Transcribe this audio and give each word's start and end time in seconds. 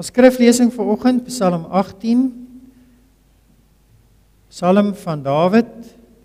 Ons 0.00 0.08
skriflesing 0.08 0.70
vir 0.72 0.86
oggend 0.94 1.26
Psalm 1.26 1.66
18. 1.76 2.20
Psalm 4.48 4.94
van 4.96 5.20
Dawid. 5.20 5.74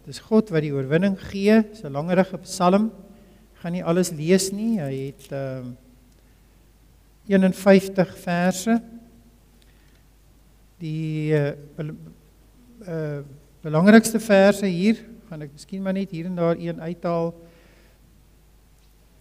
Dis 0.08 0.22
God 0.24 0.54
wat 0.56 0.64
die 0.64 0.72
oorwinning 0.72 1.18
gee. 1.20 1.58
'n 1.60 1.92
langerige 1.92 2.38
Psalm. 2.46 2.86
Ek 3.52 3.60
gaan 3.60 3.74
nie 3.76 3.84
alles 3.84 4.14
lees 4.16 4.48
nie. 4.56 4.80
Hy 4.80 5.12
het 5.12 5.28
ehm 5.28 5.76
uh, 7.28 7.36
51 7.36 8.16
verse. 8.16 8.80
Die 10.80 11.36
uh, 11.36 11.52
uh 12.88 13.24
belangrikste 13.60 14.20
verse 14.24 14.66
hier, 14.66 15.04
gaan 15.28 15.42
ek 15.42 15.52
miskien 15.52 15.84
maar 15.84 15.94
net 15.94 16.12
hier 16.12 16.32
en 16.32 16.36
daar 16.36 16.56
een 16.56 16.80
uithaal. 16.80 17.36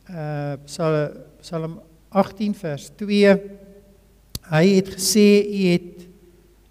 Uh 0.06 0.54
Psalm 1.42 1.80
18 2.14 2.54
vers 2.54 2.90
2 3.02 3.63
Hy 4.50 4.64
het 4.76 4.90
gesê 4.92 5.28
u 5.40 5.60
het 5.72 6.04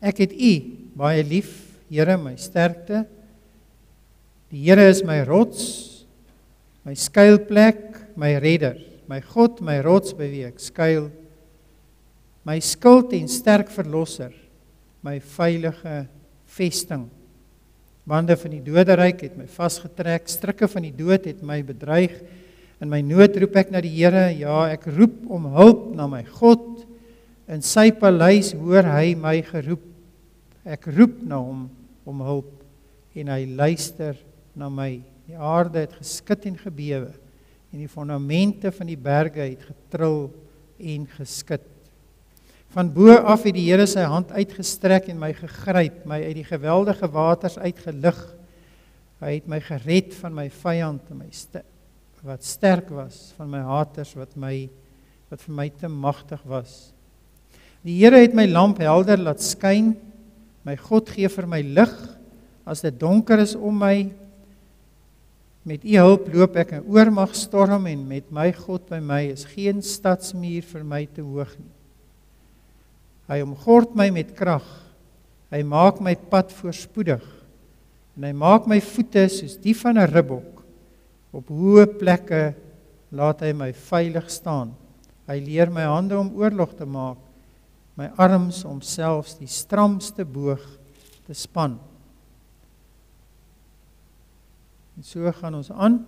ek 0.04 0.20
het 0.28 0.34
u 0.38 0.54
baie 0.98 1.24
lief, 1.26 1.60
Here, 1.94 2.16
my 2.18 2.34
sterkte. 2.42 3.04
Die 4.50 4.64
Here 4.66 4.88
is 4.90 5.04
my 5.06 5.20
rots, 5.28 6.06
my 6.86 6.96
skuilplek, 6.98 8.16
my 8.18 8.32
redder, 8.42 8.80
my 9.10 9.20
God, 9.22 9.62
my 9.62 9.78
rots 9.86 10.16
by 10.18 10.26
wie 10.32 10.46
ek 10.48 10.62
skuil. 10.62 11.12
My 12.50 12.58
skild 12.66 13.14
en 13.14 13.30
sterk 13.30 13.70
verlosser, 13.74 14.34
my 15.06 15.20
veilige 15.22 16.08
vesting. 16.58 17.06
Bande 18.10 18.36
van 18.42 18.56
die 18.56 18.64
doderyk 18.66 19.22
het 19.24 19.36
my 19.40 19.46
vasgetrek, 19.48 20.26
strikke 20.32 20.68
van 20.68 20.90
die 20.90 20.96
dood 20.98 21.30
het 21.30 21.46
my 21.46 21.62
bedreig. 21.66 22.16
In 22.82 22.90
my 22.92 23.04
nood 23.06 23.38
roep 23.40 23.62
ek 23.62 23.70
na 23.72 23.84
die 23.86 23.94
Here, 23.96 24.32
ja, 24.34 24.66
ek 24.74 24.90
roep 24.92 25.22
om 25.32 25.46
hulp 25.56 25.92
na 25.98 26.10
my 26.10 26.26
God. 26.42 26.84
In 27.52 27.64
sy 27.66 27.90
paleis 27.92 28.54
hoor 28.56 28.88
hy 28.88 29.16
my 29.20 29.40
geroep. 29.44 29.84
Ek 30.64 30.88
roep 30.96 31.18
na 31.28 31.42
hom 31.44 31.66
om 32.08 32.22
hulp 32.24 32.54
en 33.20 33.34
hy 33.34 33.42
luister 33.52 34.16
na 34.56 34.70
my. 34.72 35.02
Die 35.28 35.36
aarde 35.36 35.84
het 35.84 35.98
geskud 35.98 36.48
en 36.48 36.56
gebewe 36.60 37.12
en 37.74 37.82
die 37.82 37.90
fondamente 37.90 38.70
van 38.72 38.88
die 38.88 39.00
berge 39.00 39.42
het 39.42 39.64
getril 39.66 40.28
en 40.78 41.08
geskud. 41.18 41.66
Van 42.74 42.90
bo 42.94 43.14
af 43.18 43.44
het 43.48 43.56
die 43.58 43.66
Here 43.68 43.86
sy 43.90 44.06
hand 44.10 44.32
uitgestrek 44.34 45.10
en 45.12 45.20
my 45.22 45.32
gegryp, 45.38 46.04
my 46.10 46.20
uit 46.24 46.38
die 46.40 46.48
geweldige 46.48 47.10
waters 47.14 47.58
uitgelig. 47.62 48.18
Hy 49.22 49.36
het 49.36 49.50
my 49.50 49.60
gered 49.64 50.14
van 50.22 50.34
my 50.38 50.48
vyand 50.64 51.12
en 51.14 51.22
my 51.22 51.30
st 51.34 51.64
wat 52.24 52.46
sterk 52.48 52.88
was, 52.96 53.34
van 53.36 53.50
my 53.52 53.60
haters 53.68 54.14
wat 54.16 54.38
my 54.40 54.70
wat 55.28 55.42
vir 55.44 55.56
my 55.58 55.66
te 55.76 55.90
magtig 55.92 56.40
was. 56.48 56.94
Die 57.84 57.98
Here 58.00 58.22
het 58.22 58.36
my 58.36 58.46
lamp 58.48 58.80
helder 58.80 59.20
laat 59.20 59.44
skyn. 59.44 59.92
My 60.64 60.78
God 60.80 61.10
gee 61.12 61.28
vir 61.28 61.48
my 61.52 61.60
lig 61.62 61.92
as 62.64 62.84
dit 62.86 62.96
donker 62.96 63.42
is 63.44 63.58
om 63.60 63.76
my. 63.76 64.08
Met 65.68 65.84
U 65.84 65.98
hulp 66.00 66.30
loop 66.32 66.56
ek 66.56 66.72
'n 66.80 66.88
oormag 66.88 67.36
storm 67.36 67.88
en 67.88 68.08
met 68.08 68.32
my 68.32 68.52
God 68.52 68.88
by 68.88 69.00
my 69.00 69.22
is 69.32 69.44
geen 69.44 69.82
stadsmuur 69.82 70.64
vir 70.64 70.84
my 70.84 71.06
te 71.06 71.22
hoog 71.22 71.52
nie. 71.60 71.72
Hy 73.28 73.42
omgord 73.42 73.96
my 73.96 74.10
met 74.10 74.34
krag. 74.36 74.64
Hy 75.52 75.64
maak 75.64 76.00
my 76.00 76.16
pad 76.16 76.52
voorspoedig 76.52 77.24
en 78.16 78.24
hy 78.24 78.32
maak 78.32 78.68
my 78.68 78.80
voete 78.80 79.28
soos 79.28 79.58
die 79.58 79.76
van 79.76 79.98
'n 79.98 80.08
ribbok. 80.08 80.64
Op 81.34 81.48
hoë 81.50 82.00
plekke 82.00 82.56
laat 83.12 83.42
hy 83.42 83.52
my 83.52 83.74
veilig 83.74 84.32
staan. 84.32 84.72
Hy 85.28 85.40
leer 85.40 85.70
my 85.70 85.84
hande 85.84 86.18
om 86.18 86.32
oorlog 86.36 86.76
te 86.78 86.86
maak 86.86 87.23
my 88.00 88.10
arms 88.18 88.64
om 88.66 88.82
selfs 88.82 89.38
die 89.38 89.50
stramste 89.50 90.26
boog 90.26 90.62
te 91.28 91.36
span. 91.38 91.78
En 94.98 95.06
so 95.06 95.32
gaan 95.40 95.58
ons 95.58 95.72
aan. 95.72 96.00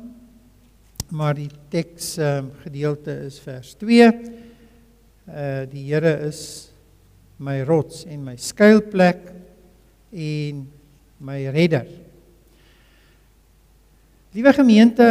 Maar 1.13 1.37
die 1.37 1.49
teks 1.69 2.15
um, 2.17 2.49
gedeelte 2.63 3.13
is 3.27 3.37
vers 3.43 3.75
2. 3.81 4.07
Uh 5.25 5.65
die 5.69 5.85
Here 5.89 6.15
is 6.25 6.71
my 7.37 7.59
rots 7.65 8.03
en 8.09 8.23
my 8.25 8.35
skuilplek 8.37 9.21
en 10.09 10.65
my 11.17 11.37
redder. 11.53 11.85
Liewe 14.35 14.53
gemeente, 14.53 15.07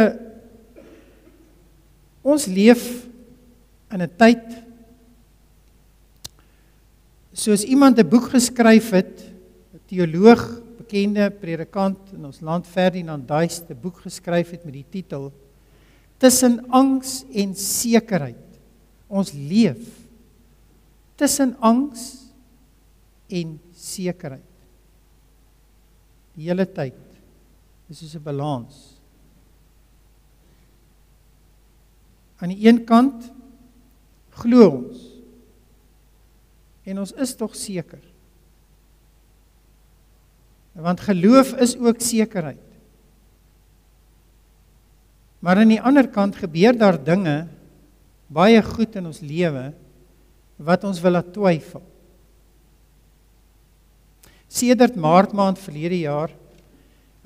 ons 2.21 2.45
leef 2.45 3.05
in 3.91 4.01
'n 4.01 4.11
tyd 4.17 4.64
soos 7.35 7.63
iemand 7.63 7.99
'n 7.99 8.07
boek 8.07 8.29
geskryf 8.31 8.89
het, 8.89 9.19
'n 9.73 9.79
teoloog, 9.85 10.61
bekende 10.77 11.29
predikant 11.31 11.97
in 12.13 12.25
ons 12.25 12.39
land 12.39 12.67
Ferdinand 12.67 13.27
Duis 13.27 13.61
'n 13.67 13.77
boek 13.81 13.99
geskryf 13.99 14.51
het 14.51 14.63
met 14.63 14.73
die 14.73 14.85
titel 14.89 15.31
Tussen 16.17 16.69
angs 16.69 17.25
en 17.33 17.55
sekerheid. 17.55 18.59
Ons 19.07 19.33
leef 19.33 20.07
tussen 21.15 21.55
angs 21.59 22.31
en 23.27 23.59
sekerheid. 23.73 24.41
Die 26.35 26.47
hele 26.47 26.65
tyd. 26.65 26.95
Dis 27.87 27.99
soos 27.99 28.15
'n 28.15 28.23
balans. 28.23 28.99
Aan 32.37 32.49
die 32.49 32.67
een 32.67 32.83
kant 32.85 33.31
glo 34.29 34.69
ons 34.69 35.14
En 36.85 37.01
ons 37.01 37.11
is 37.17 37.33
tog 37.37 37.55
seker. 37.57 38.01
Want 40.75 41.01
geloof 41.07 41.55
is 41.63 41.73
ook 41.79 42.03
sekerheid. 42.03 42.61
Maar 45.39 45.61
aan 45.61 45.73
die 45.73 45.81
ander 45.81 46.07
kant 46.09 46.37
gebeur 46.41 46.77
daar 46.77 46.97
dinge 46.97 47.45
baie 48.27 48.61
goed 48.65 48.95
in 48.97 49.05
ons 49.09 49.21
lewe 49.21 49.69
wat 50.57 50.85
ons 50.87 51.01
wil 51.03 51.17
laat 51.17 51.29
twyfel. 51.35 51.83
Sedert 54.49 54.95
Maart 54.95 55.35
maand 55.35 55.59
verlede 55.59 55.99
jaar, 56.05 56.31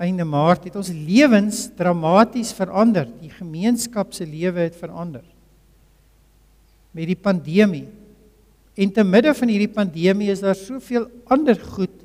einde 0.00 0.24
Maart, 0.24 0.66
het 0.68 0.76
ons 0.80 0.90
lewens 0.90 1.68
dramaties 1.76 2.52
verander. 2.56 3.06
Die 3.20 3.30
gemeenskap 3.32 4.14
se 4.16 4.26
lewe 4.26 4.66
het 4.66 4.76
verander. 4.78 5.24
Met 6.96 7.10
die 7.12 7.18
pandemie 7.18 7.86
En 8.80 8.92
te 8.96 9.04
midde 9.04 9.34
van 9.36 9.50
hierdie 9.52 9.72
pandemie 9.72 10.30
is 10.32 10.40
daar 10.40 10.56
soveel 10.56 11.08
ander 11.28 11.58
goed 11.74 11.96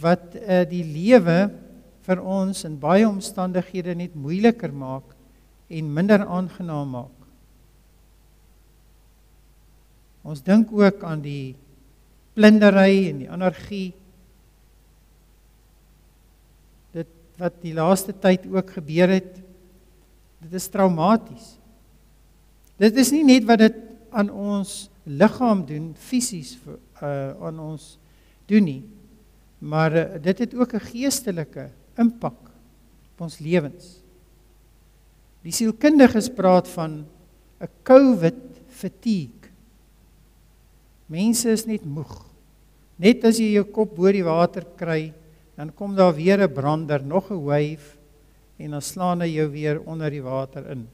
wat 0.00 0.32
uh, 0.40 0.62
die 0.68 0.84
lewe 0.84 1.50
vir 2.08 2.22
ons 2.24 2.64
in 2.64 2.78
baie 2.80 3.04
omstandighede 3.04 3.94
net 3.98 4.16
moeiliker 4.16 4.72
maak 4.72 5.12
en 5.68 5.92
minder 5.92 6.24
aangenaam 6.24 6.94
maak. 6.96 7.16
Ons 10.24 10.40
dink 10.44 10.72
ook 10.72 11.04
aan 11.04 11.20
die 11.24 11.56
plundery 12.36 13.08
en 13.10 13.22
die 13.22 13.30
anargie. 13.32 13.90
Dit 16.96 17.12
wat 17.40 17.60
die 17.64 17.74
laaste 17.76 18.16
tyd 18.16 18.48
ook 18.50 18.72
gebeur 18.78 19.12
het, 19.18 19.30
dit 20.44 20.56
is 20.56 20.68
traumaties. 20.72 21.54
Dit 22.80 22.96
is 23.00 23.12
nie 23.12 23.24
net 23.26 23.46
wat 23.48 23.66
dit 23.66 23.78
aan 24.16 24.30
ons 24.32 24.86
liggaam 25.08 25.64
doen 25.66 25.94
fisies 25.96 26.56
uh 27.02 27.34
aan 27.40 27.58
ons 27.60 27.98
doen 28.46 28.64
nie. 28.64 28.82
Maar 29.58 29.96
uh, 29.96 30.04
dit 30.22 30.38
het 30.38 30.54
ook 30.54 30.74
'n 30.74 30.88
geestelike 30.92 31.70
impak 31.98 32.38
op 33.14 33.20
ons 33.20 33.38
lewens. 33.38 34.02
Die 35.42 35.52
sielkundiges 35.52 36.28
praat 36.28 36.68
van 36.68 37.06
'n 37.60 37.70
COVID 37.82 38.60
fatigue. 38.68 39.50
Mense 41.06 41.50
is 41.50 41.66
net 41.66 41.84
moeg. 41.84 42.26
Net 42.96 43.24
as 43.24 43.38
jy 43.38 43.54
jou 43.54 43.64
kop 43.64 43.96
bo 43.96 44.10
die 44.12 44.24
water 44.24 44.64
kry, 44.76 45.12
dan 45.56 45.74
kom 45.74 45.94
daar 45.94 46.14
weer 46.14 46.38
'n 46.42 46.52
brander, 46.52 47.02
nog 47.02 47.30
'n 47.30 47.44
wave 47.44 47.98
en 48.58 48.70
dan 48.70 48.82
slaan 48.82 49.20
hy 49.20 49.28
jou 49.38 49.48
weer 49.50 49.80
onder 49.86 50.10
die 50.10 50.22
water 50.22 50.70
in. 50.70 50.88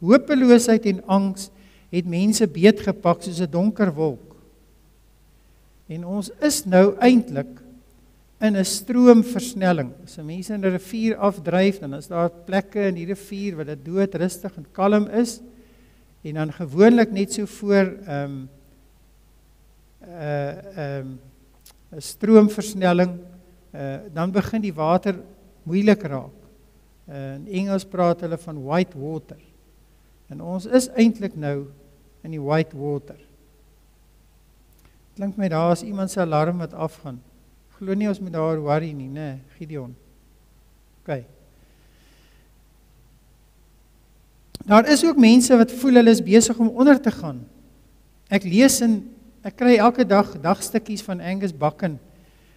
Hopeloosheid 0.00 0.86
en 0.86 1.06
angs 1.06 1.50
het 1.96 2.08
mense 2.08 2.46
beet 2.46 2.80
gepak 2.84 3.22
soos 3.22 3.40
'n 3.40 3.50
donker 3.50 3.92
wolk. 3.94 4.36
En 5.88 6.04
ons 6.04 6.30
is 6.42 6.64
nou 6.64 6.96
eintlik 6.98 7.62
in 8.40 8.56
'n 8.56 8.64
stroomversnelling. 8.64 9.92
As 10.04 10.16
mense 10.16 10.52
in 10.52 10.60
'n 10.60 10.70
rivier 10.70 11.16
afdryf, 11.16 11.78
dan 11.78 11.94
is 11.94 12.08
daar 12.08 12.30
plekke 12.30 12.80
in 12.80 12.94
die 12.94 13.06
rivier 13.06 13.56
waar 13.56 13.64
dit 13.64 13.84
dood 13.84 14.14
rustig 14.14 14.56
en 14.56 14.66
kalm 14.72 15.08
is 15.08 15.40
en 16.22 16.34
dan 16.34 16.52
gewoonlik 16.52 17.12
net 17.12 17.32
so 17.32 17.46
voor 17.46 17.96
ehm 18.06 18.24
um, 18.24 18.48
'n 20.00 20.08
uh, 20.08 20.76
ehm 20.76 21.06
um, 21.06 21.20
'n 21.92 22.00
stroomversnelling 22.00 23.18
uh, 23.74 23.96
dan 24.12 24.30
begin 24.30 24.60
die 24.60 24.74
water 24.74 25.14
moeilik 25.62 26.02
raak. 26.02 26.34
Uh, 27.08 27.34
in 27.34 27.46
Engels 27.46 27.84
praat 27.84 28.20
hulle 28.20 28.38
van 28.38 28.62
white 28.64 28.98
water. 28.98 29.38
En 30.26 30.42
ons 30.42 30.66
is 30.66 30.88
eintlik 30.88 31.36
nou 31.36 31.66
in 32.26 32.34
die 32.34 32.42
white 32.42 32.74
water. 32.76 33.18
Klink 35.16 35.38
my 35.38 35.48
daar 35.48 35.72
as 35.72 35.84
iemand 35.86 36.12
se 36.12 36.20
alarm 36.20 36.58
wat 36.60 36.74
afgaan. 36.74 37.20
Glo 37.78 37.94
nie 37.96 38.08
ons 38.10 38.20
moet 38.20 38.34
daar 38.34 38.60
worry 38.60 38.90
nie, 38.92 39.08
nê, 39.08 39.30
nee, 39.36 39.40
Gideon. 39.58 39.94
OK. 41.04 41.22
Daar 44.66 44.88
is 44.90 45.04
ook 45.06 45.18
mense 45.20 45.56
wat 45.56 45.72
voel 45.78 46.00
hulle 46.00 46.10
is 46.10 46.24
besig 46.24 46.58
om 46.58 46.72
onder 46.74 46.98
te 47.00 47.12
gaan. 47.14 47.44
Ek 48.28 48.44
lees 48.44 48.80
in 48.82 48.98
ek 49.46 49.54
kry 49.60 49.76
elke 49.78 50.02
dag 50.02 50.32
dagstukkies 50.42 51.04
van 51.06 51.20
Angus 51.22 51.52
Bakken 51.54 52.00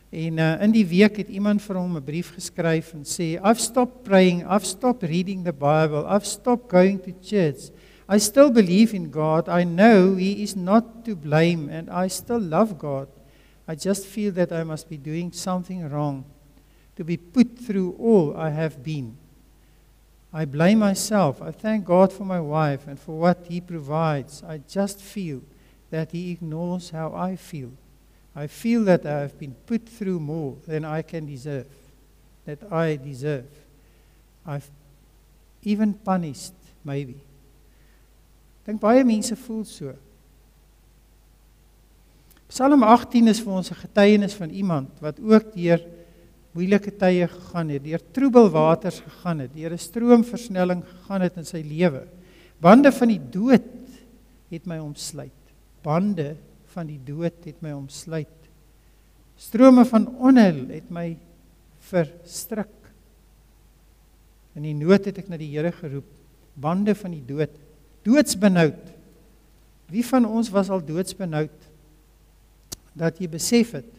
en 0.09 0.39
uh, 0.41 0.55
in 0.65 0.71
die 0.73 0.87
week 0.89 1.19
het 1.21 1.29
iemand 1.29 1.61
vir 1.61 1.77
hom 1.77 1.99
'n 1.99 2.03
brief 2.03 2.31
geskryf 2.33 2.95
en 2.97 3.05
sê 3.05 3.37
I've 3.37 3.61
stopped 3.61 4.01
praying, 4.03 4.41
I've 4.41 4.65
stopped 4.65 5.05
reading 5.05 5.45
the 5.45 5.53
Bible, 5.53 6.01
I've 6.09 6.25
stopped 6.25 6.71
going 6.71 6.97
to 7.05 7.13
church. 7.21 7.69
I 8.11 8.17
still 8.17 8.49
believe 8.49 8.95
in 8.95 9.11
God. 9.11 9.47
I 9.47 9.63
know 9.63 10.15
he 10.15 10.41
is 10.41 10.55
not 10.55 11.05
to 11.05 11.15
blame 11.15 11.69
and 11.69 11.91
I 11.91 12.07
still 12.07 12.39
love 12.39 12.79
God. 12.79 13.07
I 13.67 13.75
just 13.75 14.07
feel 14.07 14.31
that 14.31 14.51
I 14.51 14.63
must 14.63 14.89
be 14.89 14.97
doing 14.97 15.31
something 15.31 15.87
wrong 15.87 16.25
to 16.95 17.03
be 17.03 17.17
put 17.17 17.59
through 17.59 17.95
all 17.99 18.35
I 18.35 18.49
have 18.49 18.83
been. 18.83 19.15
I 20.33 20.45
blame 20.45 20.79
myself. 20.79 21.39
I 21.39 21.51
thank 21.51 21.85
God 21.85 22.11
for 22.11 22.25
my 22.25 22.39
wife 22.39 22.87
and 22.87 22.99
for 22.99 23.15
what 23.15 23.45
He 23.47 23.61
provides. 23.61 24.41
I 24.41 24.57
just 24.67 24.99
feel 24.99 25.43
that 25.91 26.11
He 26.11 26.31
ignores 26.31 26.89
how 26.89 27.13
I 27.13 27.35
feel. 27.35 27.71
I 28.35 28.47
feel 28.47 28.83
that 28.85 29.05
I 29.05 29.19
have 29.19 29.37
been 29.37 29.53
put 29.67 29.87
through 29.87 30.19
more 30.19 30.57
than 30.65 30.83
I 30.83 31.03
can 31.03 31.27
deserve, 31.27 31.67
that 32.45 32.71
I 32.71 32.95
deserve. 32.95 33.45
I've 34.47 34.69
even 35.61 35.93
punished, 35.93 36.53
maybe. 36.83 37.21
Dink 38.69 38.81
baie 38.83 39.01
mense 39.01 39.33
voel 39.47 39.63
so. 39.65 39.95
Psalm 42.49 42.83
18 42.85 43.31
is 43.31 43.39
vir 43.41 43.55
ons 43.57 43.71
'n 43.71 43.81
getuienis 43.81 44.35
van 44.37 44.49
iemand 44.49 44.89
wat 45.01 45.17
ook 45.17 45.53
deur 45.55 45.81
moeilike 46.53 46.91
tye 46.91 47.27
gegaan 47.27 47.69
het, 47.69 47.83
deur 47.83 48.01
troebelwaters 48.13 49.01
gegaan 49.01 49.39
het, 49.39 49.53
deur 49.53 49.73
'n 49.73 49.77
stroomversnelling 49.77 50.83
gegaan 50.85 51.21
het 51.21 51.37
in 51.37 51.45
sy 51.45 51.63
lewe. 51.65 52.05
Bande 52.61 52.91
van 52.91 53.07
die 53.07 53.21
dood 53.31 53.65
het 54.51 54.65
my 54.67 54.77
omsluit. 54.77 55.41
Bande 55.81 56.35
van 56.65 56.87
die 56.87 56.99
dood 57.03 57.45
het 57.45 57.61
my 57.61 57.71
omsluit. 57.71 58.37
Strome 59.37 59.85
van 59.85 60.07
onheil 60.19 60.67
het 60.69 60.91
my 60.91 61.17
verstrik. 61.79 62.75
In 64.55 64.63
die 64.63 64.73
nood 64.73 65.05
het 65.05 65.17
ek 65.17 65.29
na 65.29 65.37
die 65.37 65.57
Here 65.57 65.71
geroep. 65.71 66.05
Bande 66.55 66.93
van 66.95 67.11
die 67.11 67.25
dood, 67.25 67.68
doodsbenoud. 68.07 68.93
Wie 69.89 70.05
van 70.05 70.25
ons 70.25 70.51
was 70.53 70.69
al 70.69 70.83
doodsbenoud 70.85 71.67
dat 72.99 73.19
jy 73.21 73.29
besef 73.31 73.73
het 73.77 73.95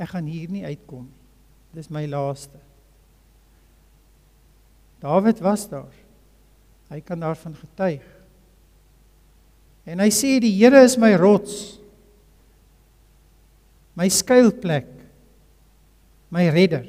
ek 0.00 0.10
gaan 0.10 0.26
hier 0.26 0.50
nie 0.50 0.64
uitkom 0.66 1.06
nie. 1.06 1.20
Dis 1.74 1.90
my 1.90 2.04
laaste. 2.06 2.58
Dawid 5.02 5.40
was 5.42 5.66
daar. 5.68 5.92
Hy 6.90 7.00
kan 7.02 7.20
daarvan 7.20 7.56
getuig. 7.58 8.04
En 9.84 10.00
hy 10.00 10.10
sê 10.14 10.36
die 10.40 10.52
Here 10.54 10.84
is 10.86 10.96
my 11.00 11.12
rots. 11.18 11.80
My 13.98 14.06
skuilplek. 14.10 14.88
My 16.34 16.46
redder. 16.54 16.86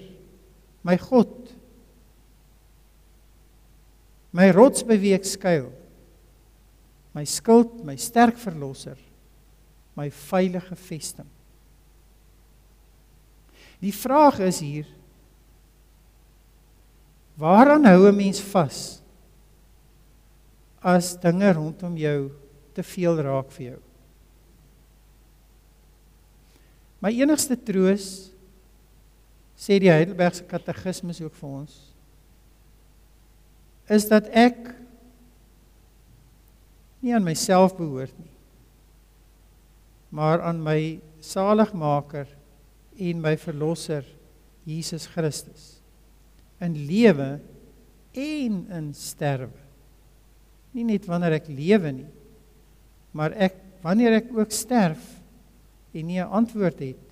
My 0.86 0.98
God. 1.02 1.34
My 4.36 4.52
rots 4.54 4.86
by 4.86 5.00
wie 5.02 5.16
ek 5.18 5.26
skuil. 5.28 5.72
My 7.16 7.24
skild, 7.24 7.80
my 7.88 7.96
sterk 7.96 8.38
verlosser. 8.38 8.98
My 9.96 10.10
veilige 10.12 10.76
vesting. 10.76 11.30
Die 13.80 13.94
vraag 13.96 14.42
is 14.44 14.60
hier 14.64 14.88
Waaraan 17.36 17.84
hou 17.84 18.08
'n 18.08 18.16
mens 18.16 18.40
vas 18.40 19.02
as 20.80 21.18
dinge 21.20 21.52
rondom 21.52 21.98
jou 21.98 22.32
te 22.74 22.84
veel 22.84 23.20
raak 23.20 23.52
vir 23.52 23.66
jou? 23.72 23.82
My 27.02 27.12
enigste 27.12 27.58
troos 27.58 28.32
sê 29.58 29.80
die 29.80 29.92
Heidelbergse 29.92 30.44
Katekismes 30.48 31.22
ook 31.22 31.34
vir 31.34 31.50
ons 31.50 31.92
is 33.90 34.08
dat 34.08 34.30
ek 34.34 34.74
nie 37.06 37.14
aan 37.14 37.26
myself 37.26 37.76
behoort 37.78 38.16
nie 38.18 38.34
maar 40.16 40.42
aan 40.48 40.62
my 40.64 40.80
saligmaker 41.20 42.30
en 42.96 43.22
my 43.22 43.36
verlosser 43.38 44.06
Jesus 44.66 45.06
Christus 45.12 45.76
in 46.64 46.78
lewe 46.88 47.40
en 48.16 48.54
in 48.72 48.94
sterwe. 48.96 49.60
Nie 50.72 50.86
net 50.88 51.08
wanneer 51.08 51.36
ek 51.38 51.50
lewe 51.52 51.92
nie, 51.92 52.12
maar 53.16 53.36
ek 53.36 53.58
wanneer 53.84 54.22
ek 54.22 54.32
ook 54.36 54.56
sterf 54.56 55.04
en 55.96 56.08
nie 56.08 56.20
'n 56.20 56.32
antwoord 56.32 56.80
het 56.80 57.04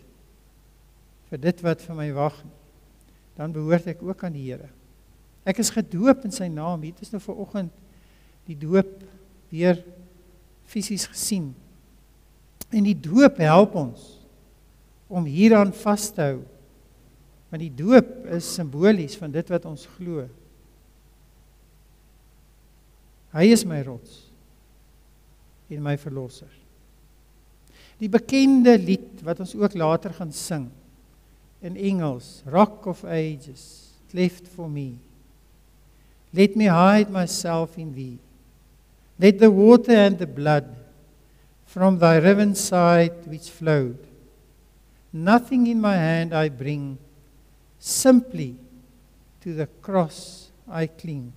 vir 1.30 1.40
dit 1.40 1.62
wat 1.62 1.82
vir 1.82 1.96
my 1.96 2.10
wag 2.14 2.44
nie, 2.44 2.60
dan 3.36 3.52
behoort 3.52 3.88
ek 3.88 4.04
ook 4.04 4.24
aan 4.24 4.34
die 4.34 4.52
Here. 4.52 4.70
Ek 5.46 5.60
is 5.60 5.70
gedoop 5.70 6.24
in 6.26 6.32
sy 6.32 6.48
naam. 6.48 6.82
Hier 6.82 6.94
is 7.02 7.12
nou 7.12 7.20
ver 7.20 7.36
oggend 7.36 7.72
die 8.46 8.56
doop 8.56 9.04
weer 9.54 9.84
fisies 10.66 11.06
gesien. 11.12 11.52
En 12.74 12.88
die 12.88 12.98
doop 12.98 13.38
help 13.44 13.76
ons 13.78 14.08
om 15.14 15.28
hieraan 15.30 15.74
vas 15.84 16.08
te 16.10 16.26
hou. 16.26 16.40
Want 17.54 17.62
die 17.62 17.74
doop 17.84 18.26
is 18.34 18.50
simbolies 18.56 19.18
van 19.20 19.34
dit 19.34 19.52
wat 19.54 19.68
ons 19.70 19.86
glo. 20.00 20.26
Hy 23.34 23.46
is 23.54 23.66
my 23.66 23.82
rots 23.86 24.24
en 25.74 25.86
my 25.86 25.96
verlosser. 26.02 26.50
Die 28.02 28.10
bekende 28.10 28.74
lied 28.82 29.22
wat 29.26 29.42
ons 29.42 29.54
ook 29.58 29.78
later 29.78 30.14
gaan 30.18 30.34
sing 30.34 30.68
in 31.64 31.78
Engels, 31.78 32.42
Rock 32.50 32.90
of 32.92 33.06
Ages, 33.06 33.94
cleft 34.12 34.50
for 34.50 34.70
me. 34.70 34.98
Let 36.34 36.58
me 36.58 36.68
hide 36.68 37.14
myself 37.14 37.78
in 37.78 37.94
thee. 37.94 38.18
Let 39.24 39.40
the 39.40 39.50
water 39.50 39.94
and 39.94 40.20
the 40.20 40.28
blood 40.28 40.68
from 41.66 41.98
thy 41.98 42.18
riven 42.18 42.56
side 42.56 43.26
which 43.26 43.50
flowed 43.50 43.98
Nothing 45.14 45.68
in 45.68 45.80
my 45.80 45.96
hand 45.96 46.34
I 46.34 46.50
bring, 46.50 46.98
simply 47.80 48.58
to 49.42 49.54
the 49.54 49.68
cross 49.80 50.50
I 50.68 50.88
cling. 50.88 51.32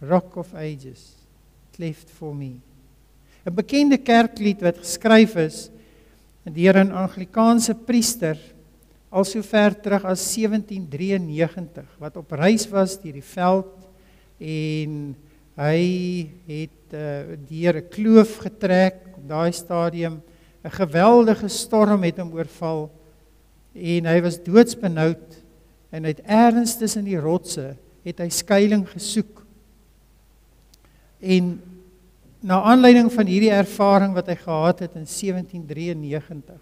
Rock 0.00 0.36
of 0.36 0.52
ages, 0.56 1.14
cleft 1.72 2.10
for 2.10 2.34
me. 2.34 2.60
'n 3.46 3.54
Bekende 3.54 3.96
kerklied 3.96 4.60
wat 4.60 4.82
geskryf 4.82 5.36
is 5.36 5.70
deur 6.44 6.76
'n 6.76 6.92
Anglikaanse 6.92 7.74
priester 7.74 8.36
al 9.10 9.24
sover 9.24 9.72
terug 9.80 10.04
as 10.04 10.20
1793 10.20 11.86
wat 11.98 12.16
op 12.16 12.32
reis 12.32 12.68
was 12.68 13.00
deur 13.00 13.16
die 13.16 13.30
veld 13.34 13.72
en 14.38 15.14
hy 15.58 16.28
het 16.48 16.94
uh, 16.96 17.36
deur 17.48 17.76
'n 17.80 17.88
kloof 17.88 18.36
getrek 18.46 18.96
op 19.16 19.28
daai 19.28 19.52
stadium 19.52 20.22
'n 20.64 20.70
geweldige 20.70 21.48
storm 21.48 22.02
het 22.02 22.18
hom 22.18 22.32
oorval 22.32 22.90
en 23.74 24.06
hy 24.06 24.20
was 24.20 24.42
doodsbenoud 24.42 25.42
en 25.90 26.04
uit 26.04 26.20
ergens 26.24 26.76
tussen 26.76 27.04
die 27.04 27.20
rotse 27.20 27.76
het 28.02 28.18
hy 28.18 28.28
skuilings 28.28 28.90
gesoek. 28.90 29.44
En 31.20 31.60
na 32.40 32.62
aanleiding 32.62 33.12
van 33.12 33.26
hierdie 33.26 33.52
ervaring 33.54 34.14
wat 34.16 34.26
hy 34.26 34.36
gehad 34.40 34.82
het 34.82 34.96
in 34.98 35.06
1793 35.06 36.58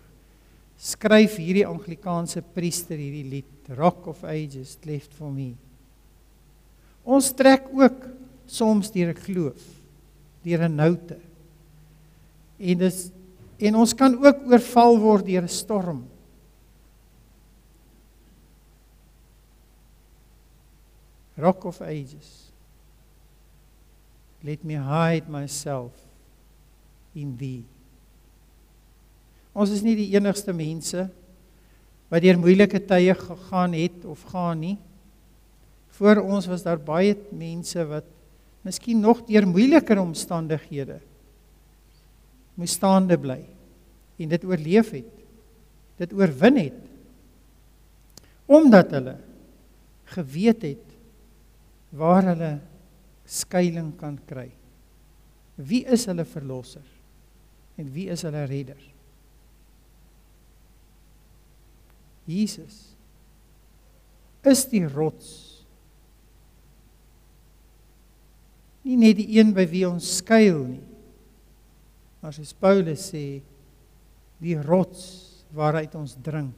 skryf 0.80 1.36
hierdie 1.36 1.66
Anglikaanse 1.68 2.42
priester 2.54 2.96
hierdie 2.96 3.28
lied 3.28 3.72
Rock 3.76 4.06
of 4.10 4.24
Ages 4.24 4.78
left 4.84 5.12
for 5.14 5.30
me. 5.32 5.54
Ons 7.04 7.30
trek 7.36 7.68
ook 7.72 8.09
soms 8.50 8.90
deur 8.90 9.14
'n 9.14 9.22
kloof, 9.22 9.62
deur 10.42 10.68
'n 10.68 10.74
noute. 10.74 11.16
En 12.58 12.78
dis 12.78 13.10
En 13.60 13.76
ons 13.76 13.92
kan 13.94 14.14
ook 14.16 14.46
oorval 14.48 14.98
word 14.98 15.26
deur 15.28 15.44
'n 15.44 15.52
storm. 15.52 16.00
Rock 21.36 21.64
of 21.64 21.80
ages. 21.80 22.52
Let 24.40 24.64
me 24.64 24.76
hide 24.76 25.28
myself 25.28 25.92
in 27.12 27.36
thee. 27.36 27.64
Ons 29.52 29.70
is 29.70 29.82
nie 29.82 29.96
die 29.96 30.16
enigste 30.16 30.52
mense 30.52 31.08
wat 32.08 32.22
deur 32.22 32.38
moeilike 32.38 32.80
tye 32.80 33.14
gegaan 33.14 33.72
het 33.72 34.04
of 34.04 34.22
gaan 34.32 34.58
nie. 34.58 34.78
Voor 36.00 36.16
ons 36.16 36.46
was 36.46 36.62
daar 36.62 36.80
baie 36.80 37.16
mense 37.30 37.84
wat 37.86 38.04
miskien 38.66 39.00
nog 39.00 39.22
deur 39.28 39.46
moeiliker 39.48 40.00
omstandighede 40.00 41.00
moes 42.60 42.76
staande 42.76 43.16
bly 43.16 43.40
en 44.20 44.28
dit 44.28 44.44
oorleef 44.44 44.92
het. 44.92 45.08
Dit 46.00 46.12
oorwin 46.16 46.58
het. 46.60 46.78
Omdat 48.50 48.92
hulle 48.96 49.16
geweet 50.12 50.64
het 50.66 50.96
waar 51.96 52.26
hulle 52.28 52.50
skuilings 53.24 53.96
kan 54.00 54.18
kry. 54.28 54.48
Wie 55.56 55.84
is 55.88 56.06
hulle 56.10 56.26
verlosser? 56.28 56.84
En 57.80 57.88
wie 57.94 58.08
is 58.12 58.24
hulle 58.26 58.44
redder? 58.50 58.80
Jesus 62.28 62.90
is 64.46 64.64
die 64.70 64.84
rots. 64.88 65.49
Nie 68.86 68.96
net 68.96 69.18
die 69.18 69.28
een 69.36 69.52
by 69.56 69.66
wie 69.68 69.84
ons 69.88 70.06
skuil 70.20 70.62
nie. 70.64 70.86
Maar 72.20 72.34
soos 72.36 72.52
Paulus 72.56 73.10
sê, 73.12 73.40
die 74.40 74.56
rots 74.60 75.04
waaruit 75.56 75.94
ons 75.98 76.16
drink. 76.22 76.56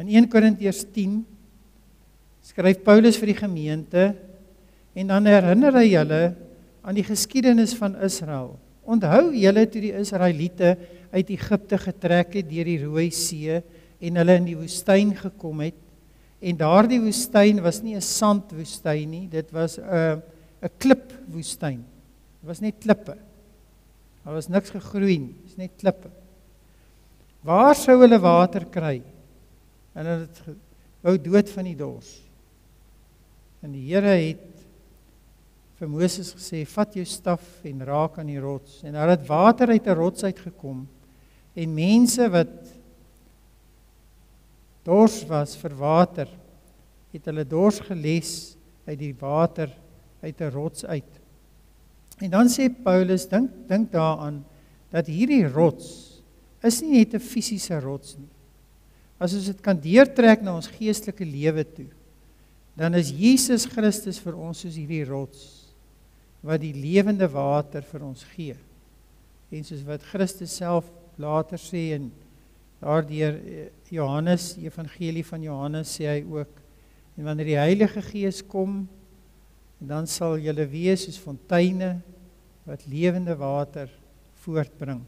In 0.00 0.08
1 0.08 0.28
Korintiërs 0.32 0.86
10 0.94 1.18
skryf 2.50 2.80
Paulus 2.84 3.18
vir 3.20 3.34
die 3.34 3.40
gemeente 3.40 4.04
en 4.96 5.12
dan 5.12 5.28
herinner 5.28 5.76
hy 5.76 5.88
hulle 5.92 6.22
aan 6.80 6.96
die 6.96 7.04
geskiedenis 7.04 7.74
van 7.76 7.98
Israel. 8.00 8.54
Onthou 8.88 9.28
julle 9.36 9.66
toe 9.68 9.82
die 9.84 9.92
Israeliete 9.98 10.72
uit 11.12 11.34
Egipte 11.36 11.76
getrek 11.78 12.38
het 12.38 12.48
deur 12.48 12.70
die 12.70 12.80
Rooi 12.80 13.10
See 13.12 13.60
en 14.00 14.20
hulle 14.22 14.38
in 14.40 14.48
die 14.48 14.56
woestyn 14.56 15.12
gekom 15.18 15.60
het 15.66 15.76
en 16.40 16.56
daardie 16.56 17.00
woestyn 17.00 17.60
was 17.62 17.82
nie 17.82 17.96
'n 17.96 18.00
sandwoestyn 18.00 19.10
nie, 19.10 19.28
dit 19.28 19.50
was 19.52 19.78
'n 19.78 20.22
'n 20.62 20.70
klipwoestyn. 20.78 21.84
Dit 22.40 22.48
was 22.48 22.60
net 22.60 22.74
klippe. 22.80 23.16
Daar 24.24 24.34
was 24.34 24.48
niks 24.48 24.70
gegroei 24.70 25.18
nie, 25.18 25.34
dit 25.42 25.50
is 25.50 25.56
net 25.56 25.70
klippe. 25.78 26.10
Waar 27.42 27.74
sou 27.74 28.00
hulle 28.00 28.18
water 28.18 28.64
kry? 28.64 29.02
En 29.94 30.06
hulle 30.06 30.26
het 30.28 30.42
wou 31.02 31.16
dood 31.18 31.50
van 31.50 31.64
die 31.64 31.76
dors. 31.76 32.20
En 33.64 33.72
die 33.72 33.86
Here 33.88 34.12
het 34.16 34.64
vir 35.80 35.88
Moses 35.88 36.34
gesê: 36.36 36.66
"Vat 36.66 36.94
jou 36.94 37.04
staf 37.04 37.64
en 37.64 37.84
raak 37.84 38.18
aan 38.18 38.26
die 38.26 38.40
rots." 38.40 38.82
En 38.84 38.92
daar 38.92 39.08
het 39.08 39.26
water 39.26 39.68
uit 39.68 39.86
'n 39.86 39.96
rots 39.96 40.24
uitgekom. 40.24 40.86
En 41.54 41.74
mense 41.74 42.28
wat 42.30 42.79
dors 44.90 45.22
was 45.28 45.54
vir 45.60 45.74
water, 45.78 46.28
het 47.14 47.26
hulle 47.30 47.46
dors 47.46 47.80
geles 47.86 48.32
uit 48.88 48.98
die 48.98 49.14
water 49.14 49.70
uit 50.22 50.40
'n 50.40 50.50
rots 50.50 50.84
uit. 50.84 51.12
En 52.20 52.30
dan 52.30 52.48
sê 52.48 52.68
Paulus, 52.68 53.28
dink 53.28 53.50
dink 53.68 53.92
daaraan 53.92 54.44
dat 54.90 55.06
hierdie 55.06 55.46
rots 55.46 56.22
is 56.62 56.82
nie 56.82 56.98
net 56.98 57.14
'n 57.14 57.20
fisiese 57.20 57.80
rots 57.80 58.16
nie. 58.18 58.28
As 59.18 59.34
ons 59.34 59.46
dit 59.46 59.60
kan 59.60 59.76
deurtrek 59.76 60.42
na 60.42 60.54
ons 60.54 60.66
geestelike 60.66 61.24
lewe 61.24 61.64
toe, 61.64 61.88
dan 62.76 62.94
is 62.94 63.10
Jesus 63.10 63.66
Christus 63.66 64.18
vir 64.18 64.36
ons 64.36 64.60
soos 64.60 64.76
hierdie 64.76 65.04
rots 65.04 65.74
wat 66.42 66.60
die 66.60 66.72
lewende 66.72 67.28
water 67.28 67.82
vir 67.82 68.02
ons 68.02 68.24
gee. 68.34 68.56
En 69.50 69.64
soos 69.64 69.82
wat 69.84 70.02
Christus 70.02 70.56
self 70.56 70.84
later 71.18 71.58
sê 71.58 71.92
in 71.94 72.12
daardeur 72.80 73.36
eh, 73.36 73.68
Johannes 73.92 74.54
Evangelie 74.60 75.24
van 75.26 75.42
Johannes 75.44 75.92
sê 75.98 76.08
hy 76.08 76.20
ook 76.24 76.60
en 77.18 77.26
wanneer 77.28 77.52
die 77.52 77.60
Heilige 77.60 78.02
Gees 78.04 78.40
kom 78.46 78.86
dan 79.80 80.08
sal 80.08 80.38
julle 80.40 80.66
wees 80.68 81.04
soos 81.06 81.20
fonteine 81.20 81.98
wat 82.68 82.84
lewende 82.88 83.34
water 83.36 83.88
voortbring. 84.44 85.00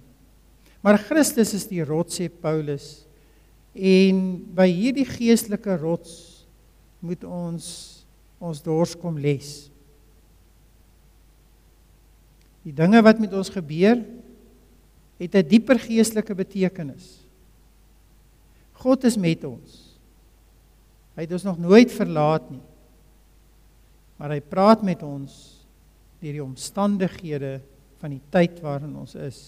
Maar 0.82 0.98
Christus 1.00 1.52
is 1.56 1.68
die 1.70 1.84
rots 1.84 2.18
sê 2.18 2.28
Paulus 2.28 3.04
en 3.72 4.22
by 4.52 4.68
hierdie 4.68 5.06
geestelike 5.08 5.76
rots 5.80 6.44
moet 7.00 7.24
ons 7.24 7.66
ons 8.42 8.58
dors 8.58 8.96
kom 8.98 9.20
les. 9.22 9.48
Die 12.66 12.74
dinge 12.74 12.98
wat 13.06 13.20
met 13.22 13.32
ons 13.38 13.50
gebeur 13.54 14.02
het 15.22 15.34
'n 15.34 15.46
dieper 15.46 15.78
geestelike 15.78 16.34
betekenis. 16.34 17.21
God 18.82 19.06
is 19.06 19.16
met 19.20 19.44
ons. 19.46 19.80
Hy 21.14 21.26
het 21.26 21.34
ons 21.36 21.46
nog 21.46 21.58
nooit 21.60 21.92
verlaat 21.92 22.44
nie. 22.50 22.62
Maar 24.18 24.36
hy 24.36 24.42
praat 24.44 24.84
met 24.86 25.02
ons 25.06 25.34
deur 26.22 26.36
die 26.38 26.44
omstandighede 26.44 27.56
van 28.02 28.14
die 28.14 28.22
tyd 28.34 28.60
waarin 28.62 28.94
ons 28.98 29.14
is. 29.18 29.40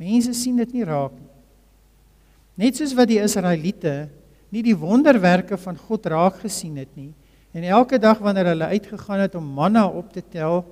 Mense 0.00 0.34
sien 0.34 0.58
dit 0.58 0.74
nie 0.74 0.86
raak 0.86 1.14
nie. 1.14 1.30
Net 2.64 2.78
soos 2.78 2.94
wat 2.94 3.10
die 3.10 3.20
Israeliete 3.22 4.08
nie 4.54 4.62
die 4.62 4.76
wonderwerke 4.78 5.58
van 5.58 5.78
God 5.78 6.06
raak 6.10 6.38
gesien 6.42 6.78
het 6.78 6.90
nie 6.98 7.10
en 7.54 7.62
elke 7.70 8.00
dag 8.02 8.18
wanneer 8.18 8.50
hulle 8.50 8.72
uitgegaan 8.74 9.20
het 9.22 9.36
om 9.38 9.46
manna 9.54 9.84
op 9.86 10.08
te 10.10 10.22
tel, 10.26 10.64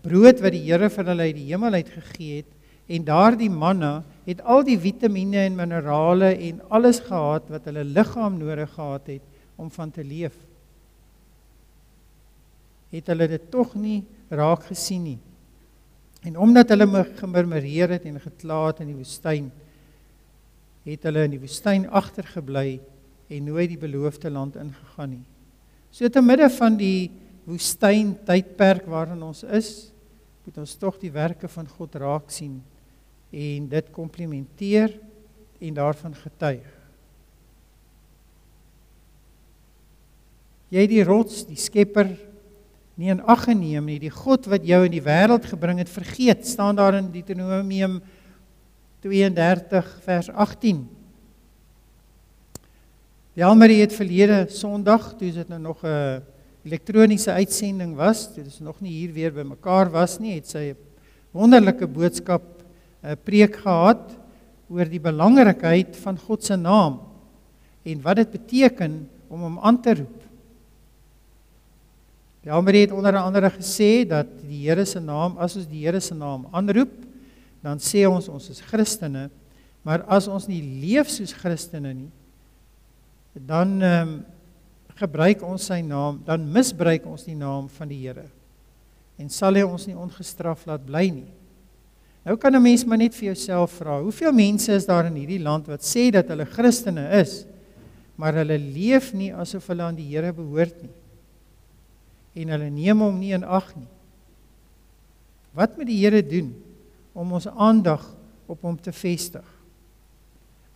brood 0.00 0.40
wat 0.40 0.54
die 0.54 0.62
Here 0.64 0.88
vir 0.88 1.10
hulle 1.10 1.26
uit 1.28 1.36
die 1.36 1.50
hemel 1.50 1.76
uit 1.76 1.90
gegee 1.92 2.38
het, 2.40 2.48
en 2.88 3.04
daardie 3.04 3.50
manna 3.52 3.98
het 4.26 4.42
al 4.46 4.62
die 4.66 4.78
vitamiene 4.78 5.46
en 5.48 5.58
minerale 5.58 6.30
en 6.36 6.60
alles 6.70 7.00
gehad 7.02 7.48
wat 7.50 7.66
hulle 7.66 7.84
liggaam 7.84 8.38
nodig 8.38 8.70
gehad 8.74 9.10
het 9.10 9.24
om 9.58 9.70
van 9.70 9.90
te 9.90 10.04
leef. 10.04 10.36
Het 12.92 13.08
hulle 13.10 13.28
dit 13.28 13.50
tog 13.50 13.74
nie 13.74 14.02
raak 14.30 14.68
gesien 14.70 15.02
nie. 15.02 15.18
En 16.22 16.38
omdat 16.38 16.70
hulle 16.70 16.86
gemurmureer 17.18 17.96
het 17.96 18.06
en 18.06 18.20
gekla 18.22 18.66
het 18.68 18.82
in 18.84 18.92
die 18.92 19.00
woestyn, 19.00 19.50
het 20.86 21.06
hulle 21.08 21.26
in 21.26 21.34
die 21.34 21.42
woestyn 21.42 21.88
agtergebly 21.90 22.80
en 23.32 23.46
nooit 23.48 23.72
die 23.72 23.80
beloofde 23.80 24.30
land 24.30 24.58
ingegaan 24.60 25.16
nie. 25.16 25.24
So 25.90 26.08
te 26.08 26.22
midde 26.22 26.46
van 26.50 26.76
die 26.78 27.10
woestyn 27.48 28.14
tydperk 28.26 28.86
waarin 28.86 29.22
ons 29.22 29.42
is, 29.42 29.90
moet 30.46 30.62
ons 30.62 30.76
tog 30.78 30.98
die 31.02 31.10
werke 31.10 31.50
van 31.50 31.66
God 31.66 31.98
raak 31.98 32.30
sien 32.30 32.60
en 33.32 33.68
dit 33.68 33.90
komplimenteer 33.90 34.92
en 35.62 35.74
daarvan 35.74 36.14
getuig. 36.14 36.68
Jy 40.72 40.84
die 40.88 41.04
rots, 41.04 41.42
die 41.48 41.60
skepper 41.60 42.08
nie 43.00 43.10
in 43.12 43.22
ag 43.28 43.46
geneem 43.48 43.88
nie, 43.88 43.98
die 44.00 44.12
God 44.12 44.48
wat 44.52 44.64
jou 44.68 44.82
in 44.86 44.92
die 44.92 45.04
wêreld 45.04 45.46
gebring 45.48 45.80
het, 45.80 45.90
vergeet, 45.92 46.46
staan 46.48 46.76
daar 46.76 46.96
in 47.00 47.10
Deuteronomium 47.12 48.00
32 49.04 49.88
vers 50.04 50.30
18. 50.30 50.84
Jalmarie 53.36 53.80
het 53.80 53.96
verlede 53.96 54.44
Sondag, 54.52 55.14
toe 55.16 55.32
dit 55.32 55.48
nou 55.48 55.60
nog 55.60 55.84
'n 55.84 56.22
elektroniese 56.64 57.32
uitsending 57.32 57.96
was, 57.96 58.34
dit 58.34 58.46
is 58.46 58.60
nog 58.60 58.80
nie 58.80 58.92
hier 58.92 59.12
weer 59.12 59.32
bymekaar 59.32 59.90
was 59.90 60.18
nie, 60.18 60.34
het 60.34 60.48
sy 60.48 60.72
'n 60.72 60.76
wonderlike 61.32 61.86
boodskap 61.86 62.61
'n 63.02 63.16
preek 63.24 63.56
gehad 63.56 64.14
oor 64.70 64.88
die 64.88 65.02
belangrikheid 65.02 65.96
van 65.96 66.18
God 66.18 66.44
se 66.44 66.56
naam 66.56 67.00
en 67.82 68.02
wat 68.02 68.16
dit 68.16 68.30
beteken 68.30 69.08
om 69.28 69.40
hom 69.40 69.58
aan 69.58 69.80
te 69.82 69.94
roep. 69.94 70.18
Elmer 72.42 72.74
het 72.74 72.92
onder 72.92 73.16
andere 73.16 73.50
gesê 73.50 74.02
dat 74.08 74.26
die 74.42 74.64
Here 74.66 74.84
se 74.86 75.00
naam, 75.00 75.36
as 75.38 75.56
ons 75.56 75.68
die 75.70 75.84
Here 75.84 76.00
se 76.00 76.14
naam 76.14 76.48
aanroep, 76.50 76.94
dan 77.62 77.78
sê 77.78 78.02
ons 78.08 78.26
ons 78.28 78.48
is 78.50 78.62
Christene, 78.66 79.28
maar 79.86 80.02
as 80.10 80.26
ons 80.26 80.48
nie 80.50 80.62
leef 80.82 81.10
soos 81.10 81.34
Christene 81.38 81.94
nie, 81.94 82.10
dan 83.34 83.80
ehm 83.80 84.08
um, 84.08 84.20
gebruik 85.02 85.40
ons 85.42 85.64
sy 85.66 85.80
naam, 85.82 86.18
dan 86.22 86.44
misbruik 86.52 87.06
ons 87.08 87.24
die 87.24 87.34
naam 87.34 87.64
van 87.74 87.88
die 87.90 87.96
Here. 88.04 88.26
En 89.18 89.30
sal 89.32 89.56
hy 89.56 89.62
ons 89.66 89.86
nie 89.88 89.96
ongestraf 89.98 90.66
laat 90.68 90.84
bly 90.86 91.06
nie. 91.10 91.30
Nou 92.22 92.36
kan 92.38 92.54
'n 92.54 92.62
mens 92.62 92.84
maar 92.84 92.98
net 92.98 93.14
vir 93.14 93.34
jouself 93.34 93.72
vra, 93.72 94.00
hoeveel 94.00 94.32
mense 94.32 94.72
is 94.72 94.86
daar 94.86 95.06
in 95.06 95.14
hierdie 95.14 95.42
land 95.42 95.66
wat 95.66 95.82
sê 95.82 96.10
dat 96.10 96.28
hulle 96.28 96.46
Christene 96.46 97.08
is, 97.20 97.44
maar 98.14 98.34
hulle 98.34 98.58
leef 98.58 99.12
nie 99.12 99.32
asof 99.34 99.66
hulle 99.66 99.82
aan 99.82 99.96
die 99.96 100.06
Here 100.06 100.32
behoort 100.32 100.82
nie. 100.82 100.94
En 102.34 102.48
hulle 102.48 102.70
neem 102.70 103.00
hom 103.00 103.18
nie 103.18 103.32
in 103.32 103.44
ag 103.44 103.74
nie. 103.76 103.88
Wat 105.52 105.76
moet 105.76 105.86
die 105.86 105.98
Here 105.98 106.22
doen 106.22 106.54
om 107.12 107.32
ons 107.32 107.46
aandag 107.46 108.16
op 108.46 108.62
hom 108.62 108.78
te 108.78 108.92
vestig? 108.92 109.44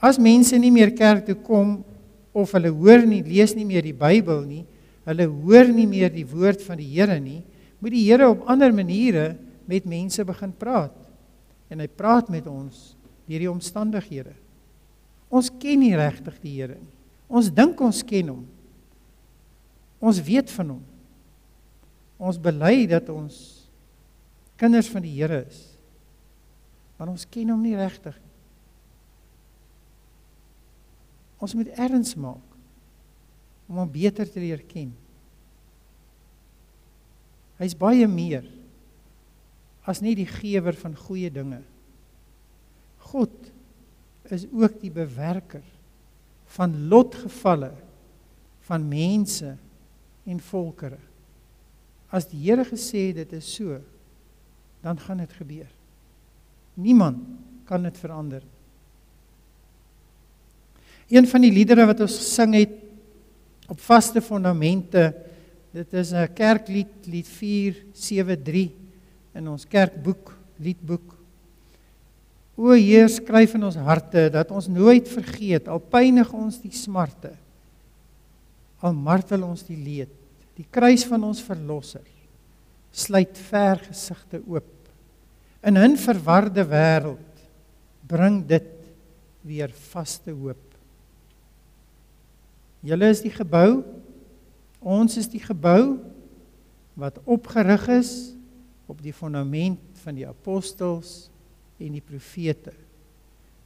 As 0.00 0.18
mense 0.18 0.58
nie 0.58 0.70
meer 0.70 0.90
kerk 0.90 1.26
toe 1.26 1.34
kom 1.34 1.84
of 2.32 2.52
hulle 2.52 2.68
hoor 2.68 3.06
nie, 3.06 3.22
lees 3.22 3.54
nie 3.54 3.64
meer 3.64 3.82
die 3.82 3.94
Bybel 3.94 4.42
nie, 4.44 4.64
hulle 5.04 5.26
hoor 5.26 5.68
nie 5.68 5.86
meer 5.86 6.10
die 6.10 6.26
woord 6.26 6.60
van 6.62 6.76
die 6.76 6.90
Here 6.90 7.20
nie, 7.20 7.44
moet 7.78 7.92
die 7.92 8.10
Here 8.10 8.28
op 8.28 8.48
ander 8.48 8.72
maniere 8.72 9.36
met 9.66 9.84
mense 9.86 10.24
begin 10.24 10.52
praat 10.52 11.05
en 11.70 11.82
hy 11.82 11.88
praat 11.90 12.28
met 12.32 12.46
ons 12.50 12.92
deur 13.26 13.42
die 13.42 13.50
omstandighede. 13.50 14.34
Ons 15.32 15.50
ken 15.50 15.80
nie 15.82 15.96
regtig 15.98 16.36
die 16.42 16.54
Here 16.54 16.76
nie. 16.78 16.92
Ons 17.26 17.50
dink 17.50 17.80
ons 17.82 18.04
ken 18.06 18.30
hom. 18.30 18.44
Ons 19.98 20.20
weet 20.22 20.52
van 20.54 20.76
hom. 20.76 20.84
Ons 22.22 22.38
bely 22.40 22.86
dat 22.88 23.10
ons 23.10 23.38
kinders 24.60 24.88
van 24.92 25.02
die 25.02 25.16
Here 25.16 25.42
is. 25.42 25.64
Maar 26.96 27.10
ons 27.12 27.26
ken 27.28 27.50
hom 27.52 27.64
nie 27.64 27.74
regtig 27.76 28.14
nie. 28.14 28.34
Ons 31.42 31.52
moet 31.58 31.72
erns 31.76 32.14
maak 32.16 32.54
om 33.66 33.80
hom 33.82 33.90
beter 33.90 34.28
te 34.30 34.40
leer 34.40 34.62
ken. 34.70 34.94
Hy's 37.58 37.74
baie 37.76 38.06
meer 38.08 38.46
as 39.86 40.02
net 40.02 40.18
die 40.18 40.28
gewer 40.28 40.74
van 40.74 40.96
goeie 40.98 41.30
dinge. 41.30 41.60
God 43.12 43.34
is 44.34 44.46
ook 44.50 44.80
die 44.82 44.90
bewerker 44.90 45.62
van 46.56 46.74
lotgevalle 46.90 47.70
van 48.66 48.86
mense 48.90 49.52
en 50.26 50.40
volkere. 50.42 50.98
As 52.10 52.26
die 52.26 52.40
Here 52.42 52.64
gesê 52.66 53.12
dit 53.14 53.32
is 53.38 53.46
so, 53.46 53.78
dan 54.82 54.98
gaan 54.98 55.22
dit 55.22 55.32
gebeur. 55.38 55.70
Niemand 56.74 57.22
kan 57.66 57.86
dit 57.86 57.98
verander. 57.98 58.42
Een 61.06 61.26
van 61.30 61.46
die 61.46 61.52
liedere 61.54 61.86
wat 61.86 62.02
ons 62.02 62.18
gesing 62.18 62.56
het 62.58 62.74
op 63.70 63.78
vaste 63.82 64.22
fondamente, 64.22 65.14
dit 65.70 65.94
is 65.94 66.12
'n 66.12 66.32
kerklied, 66.34 67.06
lied 67.06 67.28
473 67.28 68.85
in 69.36 69.48
ons 69.52 69.68
kerkboek, 69.68 70.32
liedboek. 70.62 71.14
O 72.56 72.72
Heer, 72.72 73.08
skryf 73.12 73.54
in 73.58 73.66
ons 73.68 73.76
harte 73.76 74.30
dat 74.32 74.50
ons 74.50 74.68
nooit 74.72 75.08
vergeet 75.08 75.68
al 75.68 75.82
pynig 75.92 76.32
ons 76.32 76.58
die 76.62 76.72
smarte. 76.72 77.34
Al 78.80 78.96
martel 78.96 79.44
ons 79.44 79.64
die 79.68 79.76
leed, 79.76 80.12
die 80.56 80.66
kruis 80.72 81.04
van 81.08 81.24
ons 81.28 81.42
verlosser 81.44 82.04
sluit 82.96 83.36
ver 83.50 83.80
gesigte 83.84 84.40
oop. 84.48 84.72
In 85.60 85.76
'n 85.76 85.96
verwarde 85.96 86.64
wêreld 86.64 87.34
bring 88.08 88.46
dit 88.46 88.72
weer 89.42 89.68
vaste 89.68 90.30
hoop. 90.30 90.64
Julle 92.80 93.08
is 93.10 93.20
die 93.20 93.34
gebou. 93.34 93.84
Ons 94.80 95.16
is 95.16 95.28
die 95.28 95.42
gebou 95.42 95.98
wat 96.94 97.18
opgerig 97.24 97.88
is 97.88 98.35
op 98.86 99.02
die 99.02 99.12
fondament 99.12 99.80
van 100.02 100.14
die 100.14 100.26
apostels 100.28 101.28
en 101.78 101.92
die 101.92 102.04
profete 102.04 102.72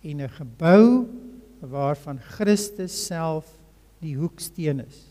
en 0.02 0.20
'n 0.20 0.28
gebou 0.28 1.06
waarvan 1.60 2.18
Christus 2.18 3.06
self 3.06 3.46
die 4.00 4.16
hoeksteen 4.16 4.80
is. 4.80 5.04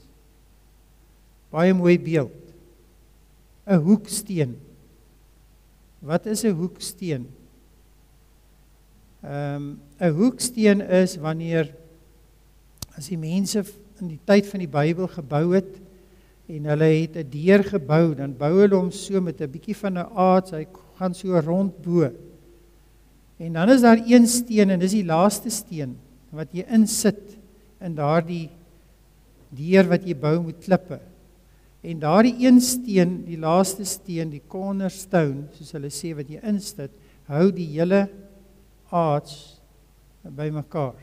Baie 1.50 1.74
mooi 1.74 2.00
beeld. 2.00 2.54
'n 3.68 3.82
Hoeksteen. 3.86 4.58
Wat 6.00 6.26
is 6.26 6.44
'n 6.44 6.56
hoeksteen? 6.58 7.28
Ehm 9.22 9.56
um, 9.56 9.82
'n 10.00 10.14
hoeksteen 10.14 10.82
is 10.82 11.18
wanneer 11.18 11.76
as 12.98 13.08
die 13.08 13.18
mense 13.18 13.64
in 14.00 14.08
die 14.08 14.20
tyd 14.26 14.48
van 14.48 14.60
die 14.60 14.68
Bybel 14.68 15.08
gebou 15.08 15.54
het 15.54 15.89
en 16.50 16.66
hulle 16.72 16.90
het 16.90 17.16
'n 17.18 17.30
deur 17.30 17.64
gebou, 17.64 18.16
dan 18.16 18.34
bou 18.34 18.54
hulle 18.62 18.76
hom 18.76 18.92
so 18.92 19.22
met 19.22 19.42
'n 19.42 19.52
bietjie 19.52 19.76
van 19.76 19.98
'n 19.98 20.10
aard, 20.16 20.52
hy 20.52 20.66
gaan 20.98 21.14
so 21.14 21.40
rond 21.40 21.82
bo. 21.82 22.10
En 23.38 23.54
dan 23.54 23.70
is 23.70 23.82
daar 23.82 24.02
een 24.06 24.28
steen 24.28 24.70
en 24.70 24.80
dis 24.80 24.92
die 24.92 25.06
laaste 25.06 25.50
steen 25.50 25.98
wat 26.32 26.52
jy 26.52 26.66
insit 26.70 27.38
in 27.82 27.96
daardie 27.96 28.50
deur 29.50 29.88
wat 29.88 30.04
jy 30.06 30.16
bou 30.16 30.44
met 30.44 30.60
klippe. 30.60 31.00
En 31.82 32.00
daardie 32.00 32.36
een 32.46 32.60
steen, 32.62 33.24
die 33.26 33.40
laaste 33.40 33.86
steen, 33.86 34.30
die 34.30 34.44
cornerstone, 34.48 35.48
soos 35.56 35.72
hulle 35.72 35.90
sê 35.90 36.12
wat 36.16 36.28
jy 36.28 36.42
insit, 36.44 36.92
hou 37.32 37.52
die 37.56 37.70
hele 37.78 38.10
arch 38.92 39.32
bymekaar. 40.24 40.98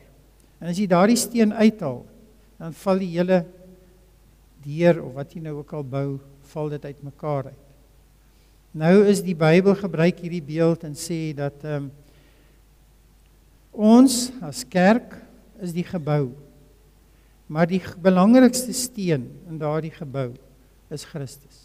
En 0.60 0.68
as 0.68 0.78
jy 0.78 0.86
daardie 0.86 1.16
steen 1.16 1.54
uithaal, 1.56 2.04
dan 2.58 2.76
val 2.76 3.00
die 3.00 3.12
hele 3.14 3.44
deur 4.66 4.98
of 5.04 5.14
wat 5.14 5.32
jy 5.34 5.44
nou 5.44 5.60
ook 5.60 5.72
al 5.78 5.86
bou, 5.86 6.08
val 6.52 6.72
dit 6.74 6.84
uitmekaar 6.90 7.52
uit. 7.52 7.62
Nou 8.76 8.96
is 9.08 9.22
die 9.24 9.36
Bybel 9.38 9.78
gebruik 9.78 10.18
hierdie 10.20 10.44
beeld 10.44 10.84
en 10.84 10.98
sê 10.98 11.30
dat 11.36 11.64
ehm 11.64 11.86
um, 11.86 11.94
Ons 13.76 14.30
as 14.40 14.64
kerk 14.64 15.18
is 15.60 15.74
die 15.76 15.84
gebou. 15.84 16.32
Maar 17.46 17.68
die 17.68 17.82
belangrikste 18.02 18.72
steen 18.74 19.28
in 19.46 19.60
daardie 19.60 19.92
gebou 19.92 20.30
is 20.92 21.04
Christus. 21.04 21.60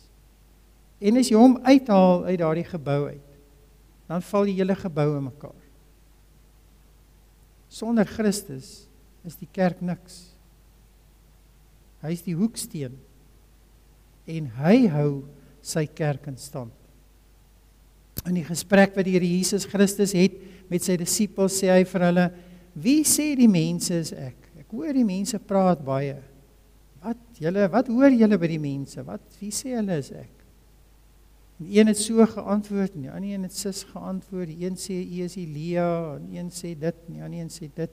En 1.02 1.18
as 1.18 1.32
jy 1.32 1.40
hom 1.40 1.56
uithaal 1.64 2.28
uit 2.28 2.42
daardie 2.42 2.68
gebou 2.68 3.00
uit, 3.08 3.30
dan 4.12 4.22
val 4.28 4.50
die 4.50 4.58
hele 4.60 4.76
gebou 4.76 5.08
in 5.16 5.30
mekaar. 5.30 5.58
Sonder 7.72 8.06
Christus 8.06 8.84
is 9.26 9.40
die 9.40 9.48
kerk 9.56 9.80
niks. 9.80 10.31
Hy 12.02 12.14
is 12.16 12.24
die 12.26 12.38
hoeksteen 12.38 12.98
en 14.32 14.48
hy 14.62 14.86
hou 14.94 15.12
sy 15.66 15.86
kerk 15.90 16.28
in 16.30 16.38
stand. 16.42 16.74
In 18.26 18.38
die 18.38 18.46
gesprek 18.46 18.94
wat 18.98 19.08
die 19.08 19.16
Here 19.16 19.28
Jesus 19.28 19.66
Christus 19.70 20.14
het 20.18 20.38
met 20.70 20.86
sy 20.86 20.98
disippels 21.00 21.58
sê 21.62 21.72
hy 21.74 21.84
vir 21.90 22.06
hulle: 22.08 22.28
"Wie 22.74 23.02
sê 23.06 23.32
die 23.38 23.50
mense 23.50 23.94
is 23.94 24.12
ek? 24.14 24.38
Ek 24.62 24.74
hoor 24.74 24.94
die 24.94 25.06
mense 25.06 25.40
praat 25.40 25.82
baie. 25.86 26.20
Wat 27.02 27.18
julle, 27.42 27.66
wat 27.74 27.90
hoor 27.90 28.14
julle 28.14 28.38
by 28.38 28.48
die 28.48 28.62
mense? 28.62 29.02
Wat 29.06 29.22
wie 29.40 29.52
sê 29.54 29.76
hulle 29.78 29.98
is 30.02 30.12
ek?" 30.12 30.30
En 31.62 31.68
een 31.70 31.88
het 31.88 31.98
so 31.98 32.26
geantwoord 32.26 32.96
en 32.96 33.02
die 33.06 33.12
ander 33.12 33.30
een 33.30 33.44
het 33.46 33.54
sis 33.54 33.84
geantwoord. 33.84 34.50
Die 34.50 34.66
een 34.66 34.78
sê 34.78 34.98
u 34.98 35.26
is 35.26 35.38
Elia 35.38 36.16
en 36.16 36.30
een 36.34 36.50
sê 36.50 36.74
dit 36.74 36.96
en 37.08 37.14
die 37.14 37.22
ander 37.22 37.40
een 37.40 37.54
sê 37.54 37.70
dit. 37.76 37.92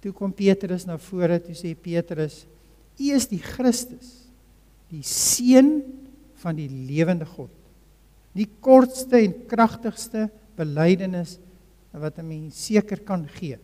Toe 0.00 0.12
kom 0.12 0.32
Petrus 0.32 0.86
na 0.86 0.96
vore 0.98 1.40
toe 1.40 1.54
sê 1.54 1.74
Petrus: 1.76 2.46
"U 2.98 3.14
is 3.14 3.26
die 3.28 3.38
Christus, 3.38 4.28
die 4.90 5.02
seun 5.02 5.82
van 6.42 6.56
die 6.56 6.68
lewende 6.68 7.26
God." 7.26 7.50
Die 8.32 8.48
kortste 8.64 9.18
en 9.20 9.34
kragtigste 9.48 10.30
belydenis 10.56 11.38
wat 11.92 12.18
'n 12.18 12.28
mens 12.28 12.66
seker 12.66 13.00
kan 13.00 13.26
gee. 13.28 13.58